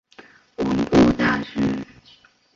[0.57, 1.85] 文部大臣。